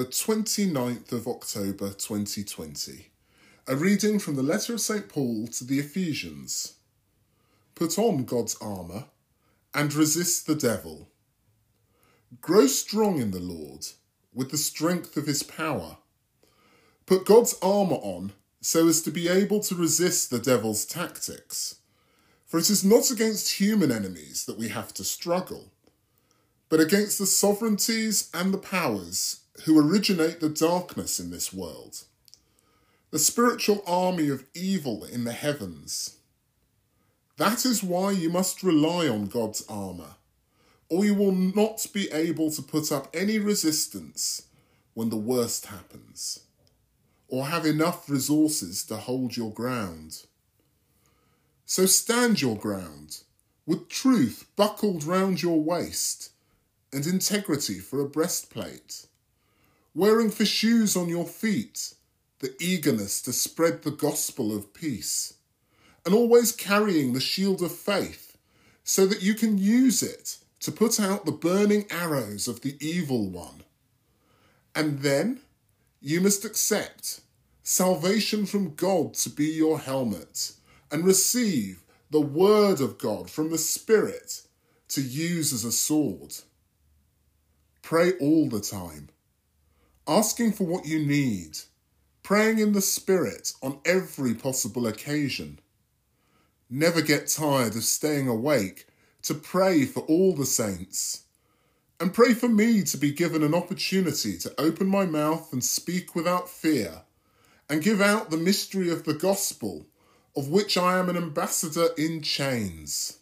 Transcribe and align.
the 0.00 0.06
29th 0.06 1.12
of 1.12 1.28
October 1.28 1.90
2020. 1.90 3.10
A 3.66 3.76
reading 3.76 4.18
from 4.18 4.34
the 4.34 4.42
letter 4.42 4.72
of 4.72 4.80
St. 4.80 5.10
Paul 5.10 5.46
to 5.48 5.62
the 5.62 5.78
Ephesians. 5.78 6.76
Put 7.74 7.98
on 7.98 8.24
God's 8.24 8.56
armour 8.62 9.04
and 9.74 9.92
resist 9.92 10.46
the 10.46 10.54
devil. 10.54 11.10
Grow 12.40 12.66
strong 12.66 13.20
in 13.20 13.30
the 13.30 13.40
Lord 13.40 13.88
with 14.32 14.50
the 14.50 14.56
strength 14.56 15.18
of 15.18 15.26
his 15.26 15.42
power. 15.42 15.98
Put 17.04 17.26
God's 17.26 17.58
armour 17.60 17.96
on 17.96 18.32
so 18.62 18.88
as 18.88 19.02
to 19.02 19.10
be 19.10 19.28
able 19.28 19.60
to 19.60 19.74
resist 19.74 20.30
the 20.30 20.38
devil's 20.38 20.86
tactics. 20.86 21.74
For 22.46 22.58
it 22.58 22.70
is 22.70 22.82
not 22.82 23.10
against 23.10 23.60
human 23.60 23.92
enemies 23.92 24.46
that 24.46 24.56
we 24.56 24.68
have 24.68 24.94
to 24.94 25.04
struggle, 25.04 25.72
but 26.70 26.80
against 26.80 27.18
the 27.18 27.26
sovereignties 27.26 28.30
and 28.32 28.54
the 28.54 28.56
powers 28.56 29.40
who 29.64 29.78
originate 29.78 30.40
the 30.40 30.48
darkness 30.48 31.18
in 31.18 31.30
this 31.30 31.52
world, 31.52 32.04
the 33.10 33.18
spiritual 33.18 33.82
army 33.86 34.28
of 34.28 34.44
evil 34.54 35.04
in 35.04 35.24
the 35.24 35.32
heavens. 35.32 36.16
That 37.36 37.64
is 37.64 37.82
why 37.82 38.12
you 38.12 38.30
must 38.30 38.62
rely 38.62 39.08
on 39.08 39.26
God's 39.26 39.64
armour, 39.68 40.16
or 40.88 41.04
you 41.04 41.14
will 41.14 41.32
not 41.32 41.86
be 41.92 42.10
able 42.12 42.50
to 42.50 42.62
put 42.62 42.92
up 42.92 43.08
any 43.14 43.38
resistance 43.38 44.42
when 44.94 45.10
the 45.10 45.16
worst 45.16 45.66
happens 45.66 46.40
or 47.30 47.46
have 47.46 47.64
enough 47.64 48.10
resources 48.10 48.84
to 48.84 48.96
hold 48.96 49.36
your 49.36 49.52
ground. 49.52 50.26
So 51.64 51.86
stand 51.86 52.42
your 52.42 52.56
ground, 52.56 53.18
with 53.64 53.88
truth 53.88 54.48
buckled 54.56 55.04
round 55.04 55.40
your 55.40 55.60
waist, 55.60 56.30
and 56.92 57.06
integrity 57.06 57.78
for 57.78 58.00
a 58.00 58.08
breastplate, 58.08 59.06
wearing 59.94 60.30
for 60.30 60.44
shoes 60.44 60.96
on 60.96 61.08
your 61.08 61.26
feet 61.26 61.94
the 62.40 62.54
eagerness 62.60 63.20
to 63.22 63.32
spread 63.32 63.82
the 63.82 63.90
gospel 63.90 64.56
of 64.56 64.72
peace, 64.72 65.34
and 66.04 66.14
always 66.14 66.52
carrying 66.52 67.12
the 67.12 67.20
shield 67.20 67.62
of 67.62 67.72
faith, 67.72 68.36
so 68.82 69.06
that 69.06 69.22
you 69.22 69.34
can 69.34 69.58
use 69.58 70.02
it 70.02 70.38
to 70.58 70.72
put 70.72 70.98
out 70.98 71.24
the 71.24 71.32
burning 71.32 71.86
arrows 71.90 72.48
of 72.48 72.62
the 72.62 72.76
evil 72.84 73.28
one. 73.28 73.62
And 74.74 75.00
then 75.00 75.40
you 76.00 76.20
must 76.20 76.44
accept 76.44 77.20
salvation 77.62 78.46
from 78.46 78.74
God 78.74 79.14
to 79.14 79.30
be 79.30 79.46
your 79.46 79.78
helmet 79.78 80.52
and 80.90 81.04
receive 81.04 81.82
the 82.10 82.20
Word 82.20 82.80
of 82.80 82.98
God 82.98 83.30
from 83.30 83.50
the 83.50 83.58
Spirit 83.58 84.42
to 84.88 85.02
use 85.02 85.52
as 85.52 85.64
a 85.64 85.72
sword. 85.72 86.34
Pray 87.82 88.12
all 88.20 88.48
the 88.48 88.60
time, 88.60 89.08
asking 90.06 90.52
for 90.52 90.64
what 90.64 90.86
you 90.86 91.04
need, 91.04 91.58
praying 92.22 92.58
in 92.58 92.72
the 92.72 92.80
Spirit 92.80 93.52
on 93.62 93.80
every 93.84 94.34
possible 94.34 94.86
occasion. 94.86 95.58
Never 96.68 97.02
get 97.02 97.28
tired 97.28 97.74
of 97.76 97.84
staying 97.84 98.28
awake 98.28 98.86
to 99.22 99.34
pray 99.34 99.84
for 99.84 100.00
all 100.00 100.34
the 100.34 100.46
saints 100.46 101.24
and 102.00 102.14
pray 102.14 102.32
for 102.32 102.48
me 102.48 102.82
to 102.82 102.96
be 102.96 103.12
given 103.12 103.42
an 103.42 103.54
opportunity 103.54 104.38
to 104.38 104.58
open 104.58 104.86
my 104.86 105.04
mouth 105.04 105.52
and 105.52 105.62
speak 105.62 106.14
without 106.14 106.48
fear, 106.48 107.02
and 107.68 107.82
give 107.82 108.00
out 108.00 108.30
the 108.30 108.38
mystery 108.38 108.90
of 108.90 109.04
the 109.04 109.12
gospel, 109.12 109.86
of 110.34 110.48
which 110.48 110.78
I 110.78 110.98
am 110.98 111.10
an 111.10 111.16
ambassador 111.18 111.88
in 111.98 112.22
chains. 112.22 113.18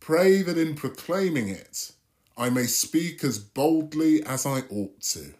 Pray 0.00 0.42
that 0.42 0.58
in 0.58 0.74
proclaiming 0.74 1.48
it, 1.48 1.92
I 2.36 2.50
may 2.50 2.64
speak 2.64 3.22
as 3.22 3.38
boldly 3.38 4.20
as 4.24 4.44
I 4.44 4.62
ought 4.70 5.00
to. 5.02 5.34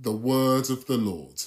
The 0.00 0.12
words 0.12 0.70
of 0.70 0.86
the 0.86 0.96
Lord. 0.96 1.42